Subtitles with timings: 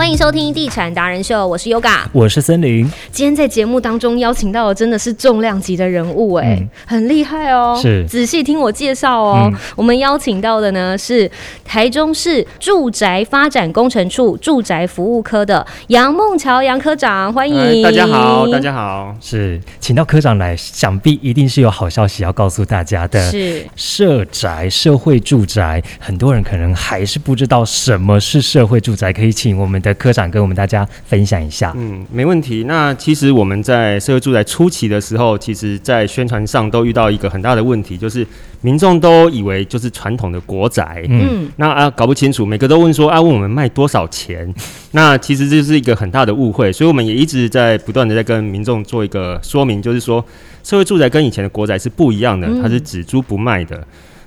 [0.00, 2.90] 欢迎收听《地产达人秀》，我是 Yoga，我是森林。
[3.12, 7.78] 今天在节目当中邀请到的真的是重量级的人物，哎、嗯很厉害哦。
[7.82, 9.50] 是仔细听我介绍哦。
[9.52, 11.30] 嗯我们邀请到的呢是
[11.66, 19.14] 台中市住宅发展工程处住宅服务科的杨梦桥杨科长，欢迎、哎大家好，大家好。
[19.20, 23.30] 是，请到科长来，想必一定是有好消息要告诉大家的。
[23.30, 31.72] 是社宅、社会住宅，很多人可能还是不知道什么是社会住宅，可以请我们的科长跟我们大家分享一下。
[31.76, 32.64] 嗯，没问题。
[32.64, 38.26] 那其实我们在社会住宅初期的时候，其实在宣传上都遇到一个很大的问题，就是
[38.60, 41.04] 民众都以为就是传统的国宅。
[41.08, 44.52] 嗯，嗯那啊，搞不清楚，每个都问说啊，问我们卖多少钱？
[44.92, 50.24] 那其实这是一个很大的误会，所以我们也一直在不断的在跟民众做一个说明，就是说，
[50.62, 53.86] 社会住宅跟以前的国宅是不一样的，嗯它是只租不卖的，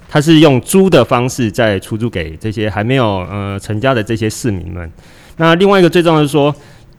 [0.09, 4.90] 它是用租的方式在出租给这些还没有呃成家的这些市民们。
[5.37, 6.53] 那另外一个最重要的是说，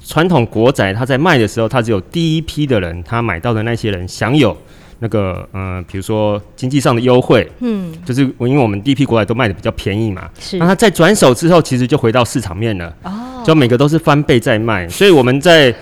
[0.04, 4.56] 传统国宅它在卖的时候，它只有第一批的人，他买到的那些人享有
[5.00, 10.56] 那个呃，比如说经济上的优惠，嗯，就是因为我们第一批国宅都卖的比较便宜嘛，是。
[10.58, 15.74] 那它在转手之后，其实就回到市场面了，哦，就每个都是翻倍在卖，所以我们在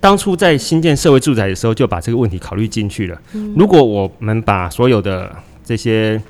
[0.00, 3.18] 当初在新建社会住宅的时候，就把这个问题考虑进去了。
[3.56, 6.20] 如果我们把所有的这些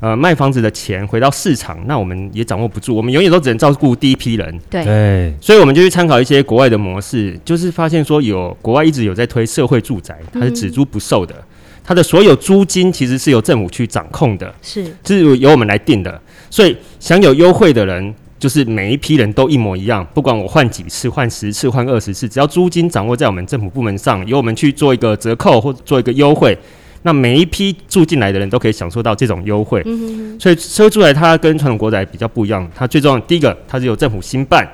[0.00, 4.60] 呃卖房子的钱回到市场，那我们也掌握不住，我们永远都只能照顾第一批人。
[4.70, 11.34] 对，所以我们就去参考一些国外的模式，就是发现说有国外一直有在推社会住宅，它是只租不售的，
[11.82, 14.54] 它的所有租金其实是由政府去掌控的。
[14.62, 26.56] 是是由我们来定的，所以享有优惠的人，就是每一批人都一模一样，不管我换几次、换十次、换二十次，只要租金掌握在我们政府部门上，由我们去做一个折扣或做一个优惠，
[27.02, 29.82] 那每一批住进来的人都可以享受到这种优惠。
[30.38, 34.66] 所以社会住宅它跟传统国宅比较不一样，它最重要第一个它是由政府兴办，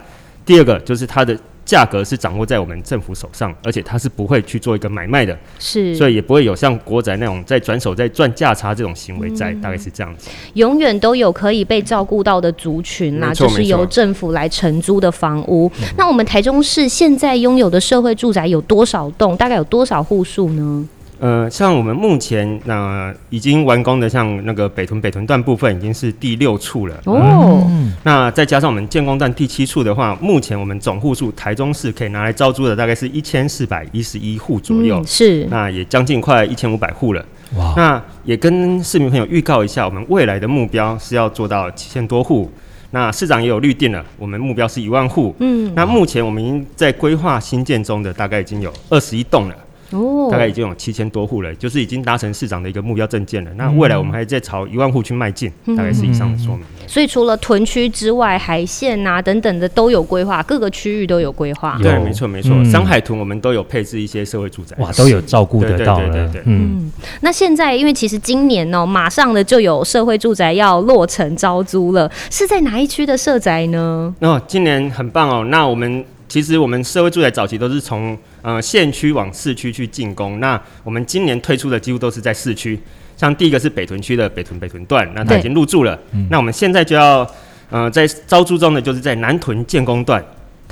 [0.44, 1.38] 第二个就是它的。
[1.66, 10.28] 价格是掌握在我们政府手上，而且它是不会去做一个买卖的，是，所以也不会有像国宅那种在转手在赚价差这种行为在，大概是这样子。
[10.52, 15.72] 永远都有可以被照顾到的族群啦，没错就是由政府来承租的房屋。
[15.96, 19.34] 那我们台中市现在拥有的社会住宅有多少栋？
[19.34, 20.86] 大概有多少户数呢？
[21.24, 26.94] 呃，像我们目前那、已经完工的，像那个北屯北屯段部分已经是第六处了。
[27.06, 27.66] 哦，
[28.02, 37.24] 那再加上我们建工段第七处的话，目前我们总户数台中市可以拿来招租的大概是一千四百一十一户左右，嗯是那也将近快一千五百户了。
[37.56, 42.50] 哇，那也跟市民朋友预告一下，我们未来的目标是要做到七千多户。
[42.90, 45.34] 那市长也有预定了，我们目标是一万户。
[45.38, 49.54] 嗯，那目前我们已经在规划新建中的，大概已经有二十一栋了。
[49.94, 53.50] 哦，大概已经有七千多户了，就是已经达成市长的一个目标证件了。
[53.56, 56.64] 那未来我们还在朝一万户去迈进，大概是以上的说明。
[56.86, 61.78] 所以除了屯区之外，海线啊等等的都有规划，各个区域都有规划。
[61.80, 62.52] 对，没错没错。
[62.54, 64.76] 嗯山海屯我们都有配置一些社会住宅。
[64.80, 66.42] 哇，都有照顾得到了对对对对对。
[66.46, 66.90] 嗯，
[67.20, 74.14] 那现在因为其实今年哦、马上的就有社会住宅要落成招租了，是在哪一区的社宅呢？
[74.18, 75.44] 那、今年很棒哦。
[75.48, 80.40] 那我们其实我们社会住宅早期都是从呃县区往市区去进攻。
[80.40, 82.76] 那我们今年推出的几乎都是在市区，
[83.16, 85.96] 像第一个是北屯区的北屯北屯段，那它已经入住了。
[86.28, 87.24] 那我们现在就要
[87.70, 90.20] 呃在招租中的就是在南屯建工段。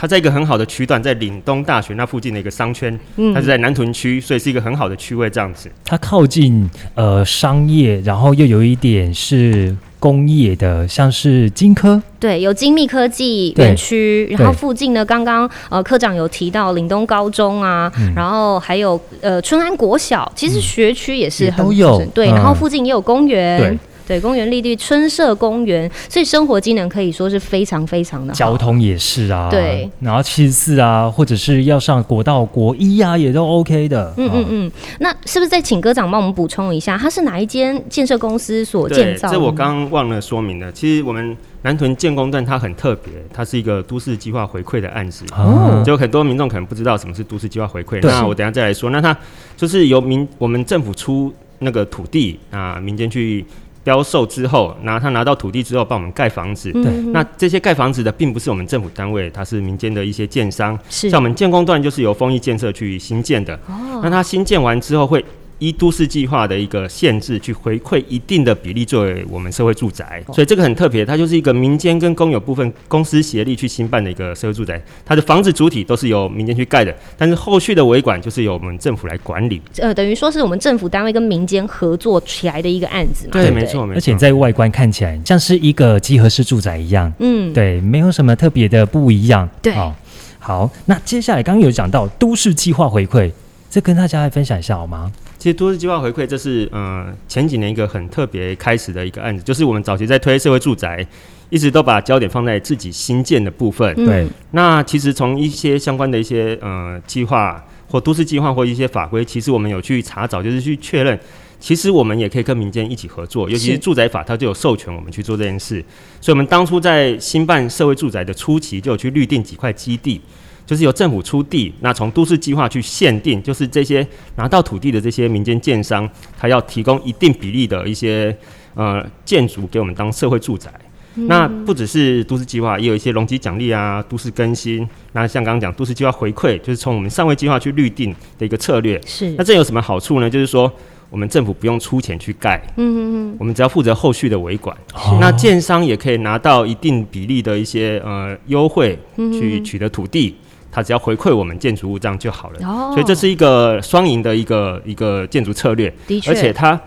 [0.02, 2.98] 它在一个很好的区段，在岭东大学那附近的一个商圈，
[3.32, 5.70] 它是在南屯区，所以是一个很好的区位，这样子。
[5.84, 12.02] 它靠近呃商业，然后又有一点是工业的，像是金科。
[12.18, 23.60] 对，有精密科技对园区，然后附近呢，刚刚呃科长有提到岭东高中啊，嗯然后还有呃春安国小，其实学区也是很也都有对，嗯然后附近也有公园。
[23.60, 23.78] 对
[24.12, 28.38] 对，公园绿地春社公园，所以生活机能可以说是非常非常的好。
[28.38, 34.12] 交通也是啊，对，然后七十四啊，或者是要上国道国一啊，也都 OK 的。
[34.18, 39.34] 嗯嗯啊，嗯，那是不是再请科长帮我们补充一下，它是哪一间建设公司所建，造的？
[39.34, 40.70] 这我刚刚忘了说明了。
[40.72, 45.24] 其实我们南屯建工段它很特别，它是一个都市计划回馈的案子。
[45.34, 48.90] 哦，就很多民众可能不知道什么是都市计划回馈，那我等下再来说。
[48.90, 49.16] 那它
[49.56, 53.46] 就是由民我们政府出那个土地啊，民间去
[53.84, 56.70] 标售之后，拿他拿到土地之后帮我们盖房子。
[56.74, 60.78] 嗯对那这些盖房子的并不是我们政府单位，它是民间的一些建商。
[60.88, 63.54] 是像我们建工段就是由丰益建设去新建的。
[63.66, 65.24] 哦那它新建完之后会
[65.62, 79.62] 依都市计划的一个限制去回馈一定的比例作为我们社会住宅，所以这个很特别，它就是一个民间跟公有部分公司协力去兴办的一个社会住宅，它的房子主体都是由民间去盖的，但是后续的维管就是由我们政府来管理。
[79.78, 83.30] 呃，等于说是我们政府单位跟民间合作起来的一个案子嘛。
[83.32, 83.98] 对，没错，没错。
[83.98, 89.48] 而且在外观看起来像是一个集合式住宅一样，嗯，对，没有什么特别的不一样。
[89.60, 89.94] 对好
[90.38, 93.30] 好，那接下来刚刚有讲到都市计划回馈，
[93.70, 95.12] 这跟大家来分享一下好吗？
[95.42, 101.04] 其实都市计划回馈，这是呃前几年一个很特别开始的一个案子，就是我们早期在推社会住宅，
[101.50, 103.92] 一直都把焦点放在自己新建的部分。
[103.98, 111.18] 嗯对，那其实从一些相关的一些呃计划或都市计划或一些法规，其实我们有去查找，就是去确认，
[111.58, 115.84] 其实我们也可以跟民间一起合作，尤其是是住宅法，它就有授权我们去做这件事。
[116.20, 120.20] 所以，我们当初在新办社会住宅的初期，就有去预定几块基地。
[120.64, 124.06] 就是由政府出地，那从都市计划去限定，就是这些
[124.36, 128.36] 拿到土地的这些民间建商，他要提供一定比例的一些
[128.74, 130.72] 呃建筑给我们当社会住宅。
[131.14, 134.88] 那不只是都市计划，也有一些容积奖励啊、都市更新。
[135.12, 138.98] 那像刚刚讲都市计划回馈，就是从我们上位计划去预定的一个策略。
[139.04, 140.30] 是那，这有什么好处呢？
[140.30, 140.72] 就是说，
[141.10, 142.98] 我们政府不用出钱去盖，嗯嗯
[143.32, 144.74] 嗯我们只要负责后续的维管。
[144.94, 150.34] 哦那建商也可以拿到一定比例的一些呃优惠，嗯去取得土地，
[150.72, 152.58] 他只要回馈我们建筑物这样就好了。
[152.92, 156.80] 所以这是一个双赢的一个一个建筑策略，的确，而且它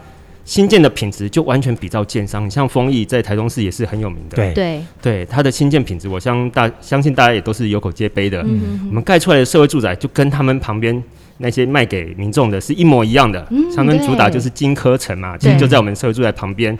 [0.43, 4.35] 新建的品质就完全比照建商，像丰益在台中市也是很有名的。
[4.35, 4.53] 对。
[4.53, 8.41] 对，对，它的新建品质，我相大相信大家也都是有口皆碑的。
[8.43, 11.03] 嗯我们盖出来的社会住宅就跟他们旁边
[11.37, 16.77] 那些卖给民众的是一模一样的，他们主打就是金科城嘛，其实就在我们社会住宅旁边。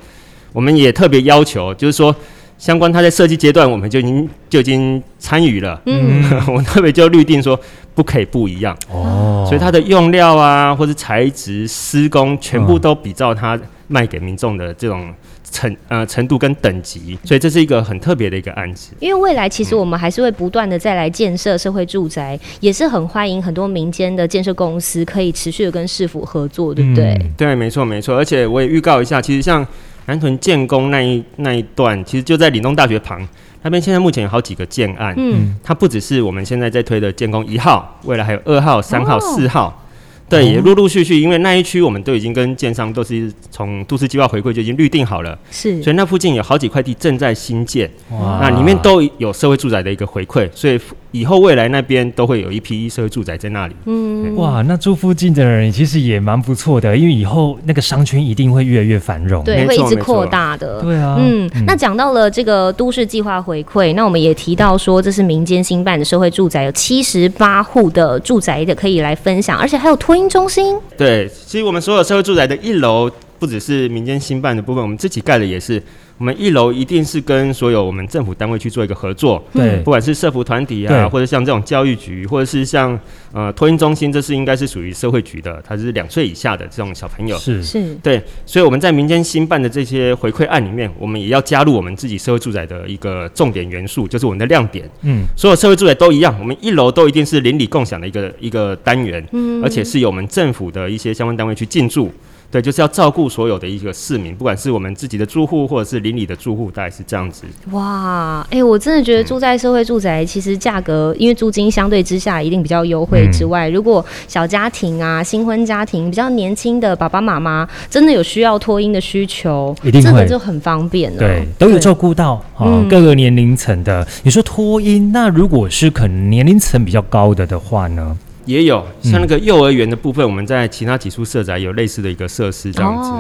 [0.54, 2.16] 我们也特别要求，就是说
[2.57, 5.80] 相关它在设计阶段，我们就已经就已经参与了。
[5.86, 7.60] 嗯， 我特别就律定说
[7.94, 8.75] 不可以不一样。
[8.92, 15.13] 哦，所以它的用料啊，或是材质、施工，全部都比照它卖给民众的这种
[15.52, 18.94] 程呃程度跟等级，所以这是一个很特别的一个案子。
[19.00, 27.13] 因为未来其实我们还是会不断的再来建设社会住宅，也是很欢迎很多民间的建设公司可以持续的跟市府合作，对不对？
[27.22, 29.66] 嗯对，没错没错，而且我也预告一下，其实像
[30.06, 33.28] 南屯建工那一那一段，其实就在岭东大学旁
[33.63, 39.19] 那边，现在目前有好几个建案，嗯，它不只是我们现在在推的建工一号，未来还有二号、三号、哦。
[39.19, 39.81] 四号。
[40.28, 45.84] 对，也陆陆续续，因为那一区我们都已经跟建商都是从都市计划回馈就已经预定好了，是。
[45.84, 48.40] 所以那附近有好几块地正在新建，哇。
[48.42, 50.80] 那里面都有社会住宅的一个回馈，所以
[51.16, 53.76] 以后未来那边都会有一批社会住宅在那里。
[53.86, 59.42] 嗯，哇，那住附近的人其实也蛮不错的，因为以后那个商圈一定会越来越繁荣。
[59.46, 60.82] 对，没会一直扩大的。
[60.82, 70.78] 对啊，嗯，那讲到了这个都市计划回馈，那我们也提到说，这是民间新办的社会住宅，有七十八户的住宅的可以来分享，而且还有托婴中心。
[70.98, 73.10] 对，其实我们所有社会住宅的一楼，
[73.40, 75.82] 不只是民间新办的部分，我们自己盖的也是。
[76.18, 82.98] 我们一楼一定是跟所有我们政府单位去做一个合作，对不管是社服团体啊，或者像这种教育局，或者是像
[83.34, 87.38] 呃托婴中心，这是应该是属于社会局的，它是两岁以下的这种小朋友。
[87.38, 94.90] 是是，对，所以我们在民间新办的这些回馈案里面，我们也要加入我们自己社会住宅的一个重点元素，就是我们的亮点。
[95.02, 102.10] 嗯，所有社会住宅都一样，我们一楼都一定是邻里共享的一个一个单元，嗯而且是由我们政府的一些相关单位去进驻。
[102.56, 107.44] 对，就是要照顾所有的一个市民，不管是我们自己的住户，或者是邻里的住户，大概是这样子。
[107.72, 121.18] 哇，哎、我真的觉得住在社会住宅，其实价格因为租金相对之下一定比较优惠之外，如果小家庭啊、新婚家庭、比较年轻的爸爸妈妈，真的有需要托婴的需求，一定会这个就很方便了。
[121.18, 124.08] 对，都有照顾到啊、嗯各个年龄层的。
[124.24, 128.18] 你说托婴，那如果是可能年龄层比较高的的话呢？
[128.46, 133.12] 也有像那个幼儿园的部分，我们在其他几处社宅有类似的一个设施这样子。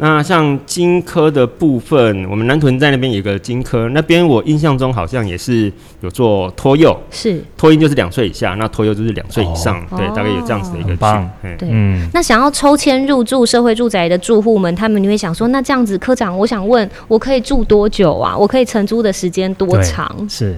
[0.00, 9.96] 那像金科的部分，我们南屯在那边有个金科，那边我印象中好像也是有做托幼，是，托婴就是两岁以下，那托幼就是两岁以上，哦。
[9.98, 11.04] 对，大概有这样子的一个区
[11.42, 11.56] 哎。
[11.58, 11.68] 对。
[11.70, 18.36] 嗯，那想要抽签入住社会住宅的住户们，他们你会想说，那这样子，科长，我想问，我可以住多久啊？
[18.36, 20.26] 我可以承租的时间多对长？
[20.28, 20.56] 是。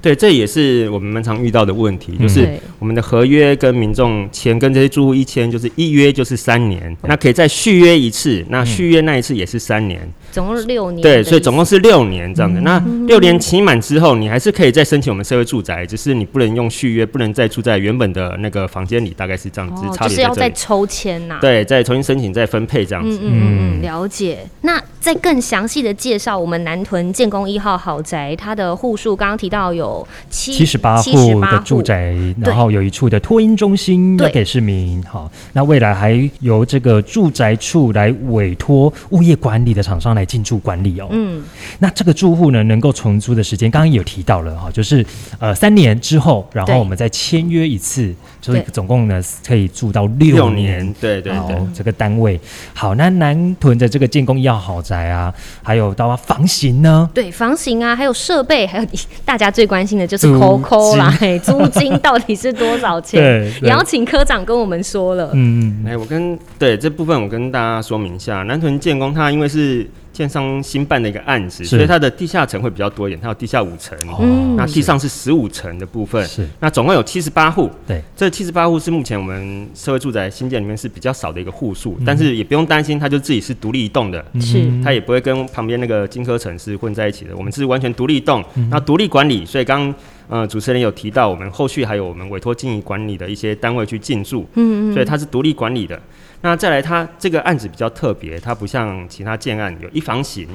[0.00, 12.60] 对，这也是我们蛮常遇到的问题，就是对我们的合约跟民众签，跟这些住户一签，就是一约就是三年，那可以再续约一次，那续约那一次也是三年，总共六年对，所以总共是六年这样子。
[12.60, 20.34] 那六年期满之后，你还是可以再申请我们社会住宅，只是你不能用续约，不能再住在原本的那个房间里，大概是这样子，哦，差就是要。
[20.34, 23.18] 再抽签呐、对，再重新申请，再分配这样嗯子。
[23.22, 24.40] 嗯嗯嗯，了解。
[24.62, 32.12] 那再更详细的介绍我们南屯建工一号豪宅，它的户数刚刚提到有七七十八户的住宅，
[32.42, 35.02] 然后有一处的托婴中心要对给市民。
[35.04, 41.08] 好，那未来还由这个住宅处来委托物业管理的厂商来进驻管理哦。
[41.10, 41.42] 嗯，
[41.78, 45.04] 那这个住户呢，能够重租的时间，刚刚也有提到了哈，就是
[45.38, 50.94] 呃三年之后，然后我们再签约一次，所以对总共呢可以住到六六年年，。
[51.00, 52.38] 对对好对。，这个单位
[52.72, 58.86] 好，那南屯的这个建工一号豪宅啊，还有到房型呢，对，房型啊，还有设备，还有
[59.24, 63.44] 大家最关心的就是租 COCO 啦，嘿租金到底是多少钱？
[63.62, 65.30] 也要请科长跟我们说了。
[65.34, 76.48] 嗯，哎，我跟对这部分我跟大家说明一下，南屯建工它因为是建商新办的一个案子，所以它的地下层会比较多一点，它有地下五层，哦那地上是十五层的部分，是。
[76.60, 82.04] 那总共有七十八户，对，这七十八户是目前我们社会住宅新建里面是比较少的一个户数，嗯。
[82.06, 84.24] 但是也不用担心，它就自己是独立一栋的。
[84.40, 84.60] 是。
[84.60, 88.68] 嗯它也不会跟旁边那个金科城是混在一起的，我们是完全独立一栋，嗯。
[88.70, 89.44] 那独立管理。
[89.44, 89.92] 所以刚
[90.28, 96.00] 呃主持人有提到，我们后续还有我们委托经营管理的一些单位去进驻，嗯嗯所以它是独立管理的。
[96.40, 100.46] 那再来，它这个案子比较特别，它不像其他建案有一房型，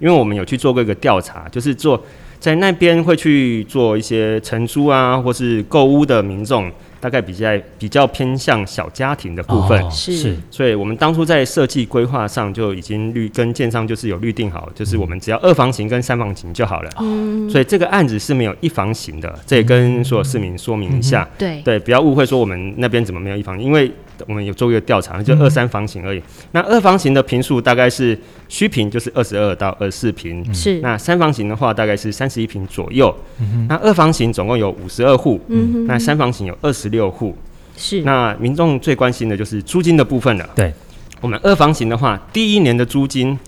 [0.00, 2.02] 因为我们有去做过一个调查，就是做
[2.40, 9.82] 在那边会去做一些承租啊，或是购屋的民众，大概比较比较偏向小家庭的部分。
[9.82, 16.90] 哦是是所以我们当初在设计规划上就已经律跟建商就是有预定好，就是我们只要二房型跟三房型就好了。
[17.00, 21.28] 嗯，所以这个案子是没有一房型的，这也跟所有市民说明一下。
[21.36, 23.90] 对对，不要误会说我们那边怎么没有一房，因为
[24.26, 26.22] 我们有做一个调查，就二三房型而已。
[26.52, 33.14] 那二房型的平数大概是虚平就是二十二到二十四平，是，那三房型的话大概是三十一平左右。
[33.68, 37.36] 那二房型总共有五十二户，嗯哼，那三房型有二十六户。
[37.76, 40.50] 是，那民众最关心的就是租金的部分了。
[40.54, 40.72] 对，
[41.20, 43.38] 我们二房型的话，第一年的租金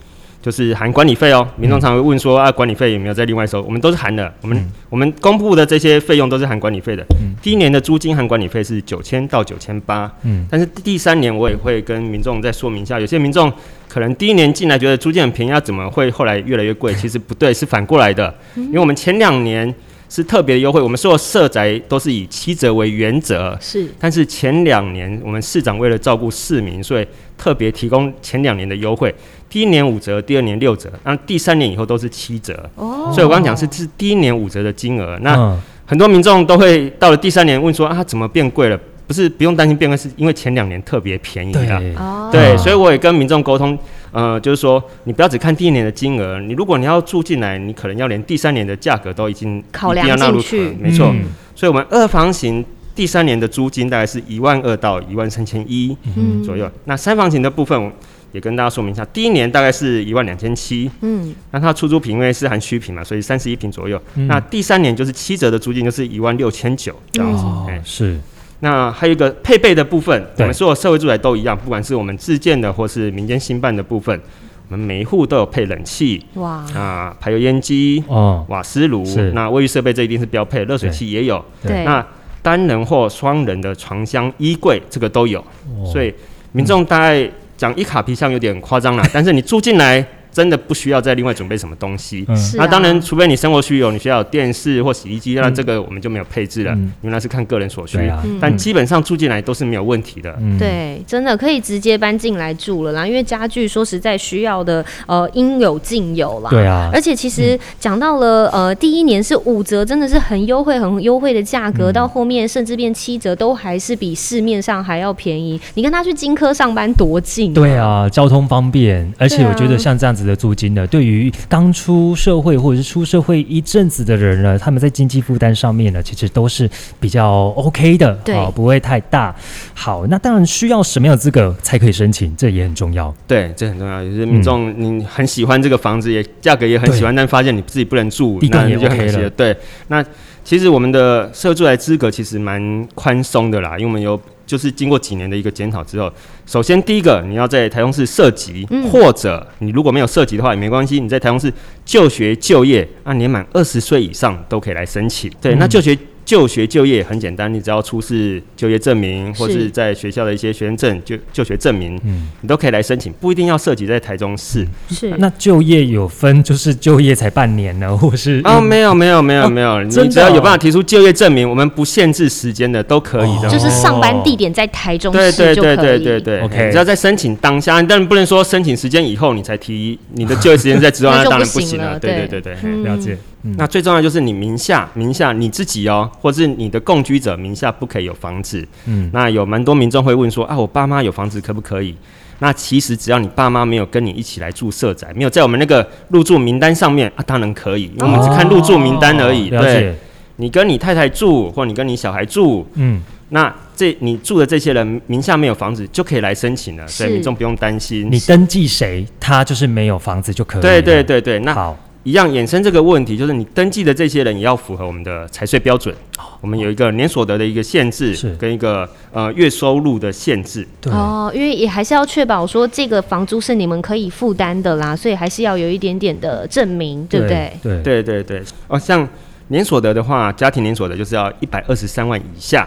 [0.42, 1.46] 就是含管理费哦。
[1.56, 3.62] 民众常会问说啊，管理费有没有再另外收？
[3.62, 4.32] 我们都是含的。
[4.42, 7.02] 我们、嗯我们公布的这些费用都是含管理费的。
[7.20, 13.50] 嗯第一年的租金含管理费是九千到九千八，嗯，但是第三年我也会跟民众再说明一下，有些民众
[13.88, 16.92] 可能第一年进来觉得租金很便宜，啊，怎么会后来越来越贵？
[17.00, 19.72] 其实不对，是反过来的，因为我们前两年
[20.08, 27.06] 是特别的优惠，我们所有社宅都是以七折为原则，是，但是前两年我们市长为了照顾市民，所以
[27.38, 29.14] 特别提供前两年的优惠，
[29.50, 32.54] 第一年五折，第二年六折，那第三年以后都是七折。
[32.76, 38.80] 哦，所以我刚刚讲是是第一年五折的金额，那嗯很多民众都会到了第三年问说啊，怎么变贵了？
[39.08, 41.82] 不是不用担心变贵，是因为前两年特别便宜对啊。
[41.98, 43.76] 哦，对，嗯所以我也跟民众沟通，
[44.12, 51.08] 呃，就是说你不要只看第一年的金额，你如果你要住进来，你可能要连第三年的价格都已经考一定要纳入量进去没错。
[51.08, 51.24] 嗯
[51.56, 52.64] 所以我们二房型
[52.94, 56.70] 第三年的租金大概是一万二到一万三千一嗯左右。
[56.84, 57.92] 那三房型的部分
[58.32, 64.00] 也跟大家说明一下，第一年大概是一万两千七，嗯，那它出租平因为是含虚平嘛，所以三十一平左右。
[64.14, 64.26] 嗯。
[64.26, 67.44] 那第三年就是七折的租金就是一万六千九这样子。
[67.44, 67.80] 哦哎。
[67.84, 68.18] 是。
[68.62, 74.20] 那还有一个配备的部分，我们所有社会住宅都一样，不管是我们自建的或是民间新办的部分，
[74.68, 78.44] 我们每一户都有配冷气哇，啊，排油烟机、哦。
[78.50, 81.42] 瓦斯炉是，那卫浴设备这一定是标配，热水器也有。
[81.62, 82.06] 对，那
[82.42, 85.40] 单人或双人的床箱、衣柜，这个都有。
[85.40, 85.86] 哦。
[85.90, 86.12] 所以
[86.52, 87.30] 民众大概
[87.60, 92.24] 讲一卡皮箱有点夸张了，但是你住进来真的不需要再另外准备什么东西。
[92.28, 92.36] 嗯。
[92.56, 96.92] 那当然，除非你生活需有，你需要有电视或洗衣机，那这个我们就没有配置了，嗯。
[97.02, 97.98] 因为那是看个人所需。
[97.98, 98.38] 嗯。
[98.40, 100.34] 但基本上住进来都是没有问题的。
[100.40, 100.58] 嗯。
[100.58, 106.50] 对，真的可以直接搬进来住了啦，因为家具说实在需要的呃应有尽有啦。
[106.50, 106.90] 对啊。
[106.92, 111.92] 而且其实讲到了呃第一年是五折，真的是很优惠、很优惠的价格，嗯。
[111.92, 115.60] 到后面甚至变七折，都还是比市面上还要便宜。
[115.74, 129.34] 你跟他去金科上班多近、对，啊，交通方便，而且我觉得像这样子的租金呢，对于刚出社会或者是出社会一阵子的人呢，他们在经济负担上面呢，其实都是比较 OK 的，对哦不会太大。
[129.74, 133.14] 好，那当然需要什么样的资格才可以申请，这也很重要。
[133.26, 134.02] 对，这很重要。
[134.04, 139.30] 就是民众你很喜欢这个房子，也价格也很喜欢，但发现你自己不能住，地段也就很 OK 了可惜了。
[139.30, 139.56] 对，
[139.88, 140.04] 那
[140.44, 146.12] 其实我们的社住来资格其实蛮宽松的啦，因为我们有就是经过几年的一个检讨之后，
[146.44, 151.52] 首先第一个你要在台中市涉及，嗯或者你如果没有涉及的话也没关系，你在台中市
[151.84, 155.30] 就学就业，啊年满二十岁以上都可以来申请。
[155.40, 155.96] 对，嗯那就学。
[156.30, 164.64] 就学就业很简单，你只要出示就业证明，或是是在学校的一些学生证、就就学证明，嗯，你都可以来申请，不一定要涉及在台中市。
[164.88, 173.48] 是那就业有分，就是就业才半年呢，或是哦，没有没有没有没有，你只要哦有办法提出就业证明，我们不限制时间的都可以的。
[173.48, 175.76] 哦就是上班地点在台中对市对对就可以。
[175.76, 181.98] 对对对 OK 只要在申请当下，但不能说申请时间以后你才提你的就业时间在之后， 那当然不行了。
[181.98, 182.56] 对对对对对。
[182.62, 188.66] 嗯了解，嗯那最重要就是你名下名下你自己哦，或是你的共居者名下不可以有房子。
[188.86, 191.94] 嗯，那有蛮多民众会问说啊，我爸妈有房子可不可以？
[192.42, 199.50] 那其实只要你爸妈没有跟你一起来住社宅，没有在我们那个入住名单上面啊，当然可以，因为我们只看入住名单而已。
[199.50, 199.94] 对，哦了解，
[200.36, 208.08] 你跟你太太住，或你跟你小孩住，嗯，那这你住的这些人名下没有房子，就可以来申请了，所以是民众不用担心。
[208.10, 210.62] 你登记谁，他就是没有房子就可以。
[210.62, 215.94] 对对对对，那好，一样衍生这个问题，就是你登记的这些人也要符合我们的财税标准。
[216.40, 220.66] 我们有一个年所得的一个限制，跟一个呃月收入的限制。
[220.80, 227.52] 对，哦，因为也还是要确保说这个房租是你们可以负担的啦，所以还是要有一点点的证明，对不对？
[227.62, 229.06] 对，对对对，哦，像
[229.48, 232.66] 年所得的话，家庭年所得就是要一百二十三万以下。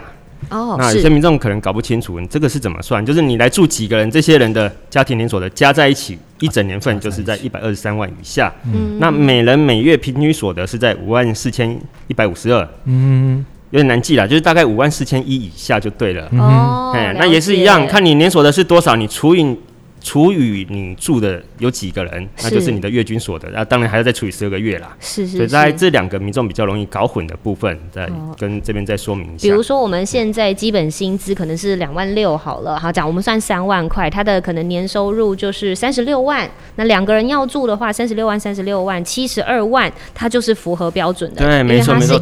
[0.50, 3.04] 哦，那有些民众可能搞不清楚，你这个是怎么算？
[3.04, 8.52] 就是你来住几个人，这些人的家庭年所得加在一起，一整年份就是在一百二十三万以下。
[8.72, 16.28] 嗯那每人每月平均所得是在五万四千一百五十二，嗯有点难记啦，就是大概五万四千一以下就对了。
[16.30, 19.56] 嗯哦，哎、那也是一样，看你年所得是多少，你除以
[20.04, 23.48] 除以你住的有几个人，那就是是你的月均所得。
[23.50, 24.96] 那当然还要再除以十二个月啦。
[25.00, 25.74] 是是所以在。
[25.76, 29.42] 这两个民众比较容易搞混的部分，再哦跟这边再说明一下。
[29.42, 36.48] 比如说，我们现在基本薪资可能是两万六好了，好讲我们算三万块，他的可能年收入就是三十六万。
[36.76, 41.44] 那两个人要住的话，三十六万、三十六万、七十二万，它就是符合标准的。
[41.44, 42.16] 对，没错没错。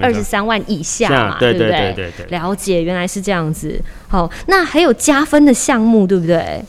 [0.00, 2.38] 二十三万以下嘛，对不对对对对。
[2.38, 3.80] 了解，原来是这样子。
[4.08, 6.62] 好，那还有加分的项目，对不对？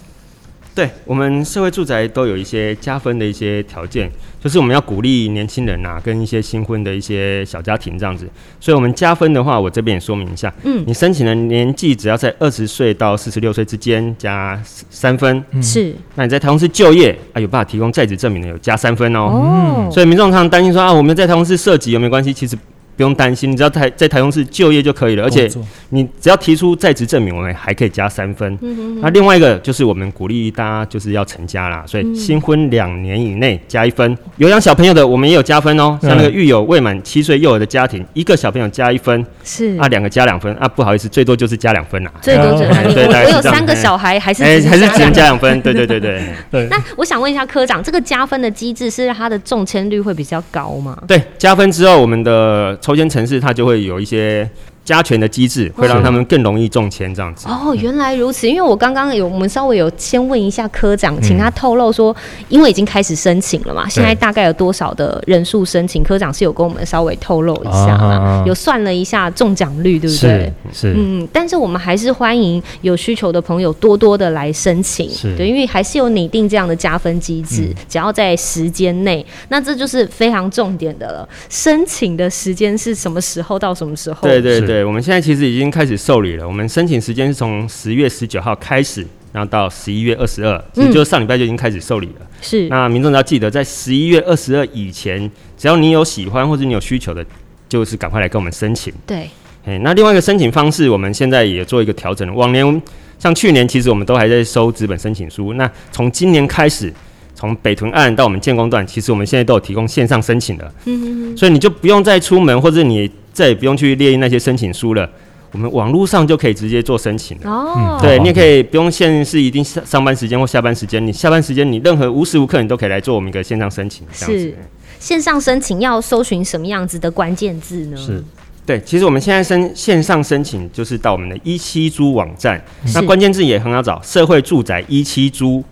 [0.76, 4.12] 对我们社会住宅都有一些加分的一些条件，
[4.44, 8.28] 就是我们要鼓励年轻人呐、跟一些新婚的一些小家庭这样子。
[8.60, 19.22] 所以我们加分的话，我这边也说明一下，嗯你申请的年纪只要在二十岁到四十六岁之间加三分，是那你在台中市就业啊有办法提供在职证明的有加三分哦。
[19.22, 22.34] 哦，所以民众常常担心说啊，我们在台中市涉及有没有关系？
[22.34, 22.58] 其实
[22.96, 25.50] 不用担心，你只要台在台中市就业就可以了，而且
[25.90, 28.58] 你只要提出在职证明，我们还可以加三分。
[28.62, 34.18] 嗯那另外一个就是我们鼓励大家就是要成家啦，所以新婚两年以内加一分。
[34.38, 35.98] 有养小朋友的，我们也有加分哦。
[36.02, 42.12] 嗯像那个育有未满七岁幼儿的家庭，一个小朋友加一分，是啊，两个加两分啊，不好意思，最多就是加两分啦。
[42.22, 46.22] 最多只哎能你我对大概是我有三个小孩，还是还是只能加两加两分，对对对对。
[46.52, 50.98] 对 那我想问一下科长，这个加分的机制是它的中签率会比较高吗？
[51.08, 54.48] 对，加分之后，我们的抽签城市它就会有一些
[54.86, 57.48] 加权的机制，会让他们更容易中签这样子。
[57.50, 58.48] 哦，原来如此。
[58.48, 62.16] 因为我刚刚有我们稍微有先问一下科长，嗯请他透露说，
[62.48, 66.06] 因为已经开始申请了嘛，现在大概有多少的人数申请？
[66.06, 70.82] 科长是有跟我们稍微透露一下啦，啊有算了一下中奖率，对不对是？
[70.82, 81.28] 是，嗯，但是我们还是欢迎有需求的朋友多多的来申请，是对，因为还是有拟定这样的加分机制，只要在时间内，那这就是非常重点的了。
[81.50, 84.28] 申请的时间是什么时候到什么时候？
[84.28, 86.46] 对对对对，我们现在其实已经开始受理了。
[86.46, 92.28] 我们申请时间是从十月十九号开始，然后到十一月二十二，其实就是上礼拜就已经开始受理了。
[92.42, 97.26] 是那民众要记得，在十一月二十二以前，只要你有喜欢或者你有需求的，
[97.70, 98.94] 就是赶快来跟我们申请。
[99.08, 99.30] 对，
[99.64, 102.34] 哎，那另外一个申请方式，我们现在也做一个调整了。
[102.34, 102.82] 往年
[103.18, 105.54] 像去年，其实我们都还在收纸本申请书。
[105.54, 106.94] 那从今年开始，
[107.34, 110.74] 从北屯岸到我们建工段，其实我们现在都有提供线上申请了。
[110.84, 115.08] 嗯所以你就不用再出门，或者你再也不用去列印那些申请书了。
[115.52, 117.50] 我们网络上就可以直接做申请了。
[117.50, 124.58] 哦，对你也可以不用限是一定上上班时间或下班时间，你下班时间你任何无时无刻你都可以来做我们一个线上申请，这样子是。
[125.00, 127.98] 线上申请要搜寻什么样子的关键字呢？
[127.98, 128.24] 是
[128.66, 132.60] 对，其实我们现在申线上申请就是到我们的一七租网站，
[132.94, 135.64] 那关键字也很好找，社会住宅一七租，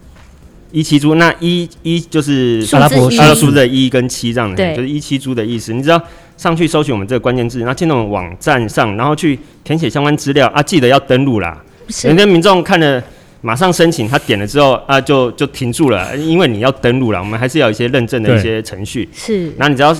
[0.71, 5.73] 一七租，那一一就是阿拉伯阿拉伯数字的一跟七这样对的，就是一七租的意思。
[5.73, 5.99] 你只要
[6.37, 11.61] 上去搜寻我们这个关键字，然后进到我们网站上，然后去填写相关资料啊，记得要登录啦。
[11.87, 13.01] 有是些民众看了
[13.41, 19.07] 马上申请，他点了之后啊，就就停住了，因为你要登录了，我们还是要有一些认证的一些程序。
[19.13, 19.95] 是那你只要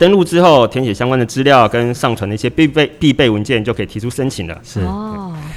[0.00, 4.58] 登录之后，填写相关的资料跟上传的一些必备必备文件，就可以提出申请了。
[4.64, 4.80] 是，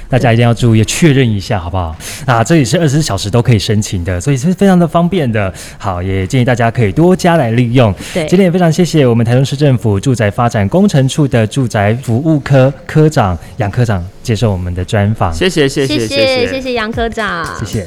[0.06, 1.96] 大家一定要注意确认一下，好不好？
[2.26, 5.50] 啊，这里是二十四小时都可以申请的，所以是非常的方便的。
[5.78, 7.90] 好，也建议大家可以多加来利用。
[8.12, 15.32] 对，今天也非常谢谢我们台中市政府住宅发展工程处的住宅服务科科长杨科长接受我们的专访。
[15.32, 17.46] 谢谢谢谢谢谢谢谢杨科长。
[17.58, 17.86] 谢谢。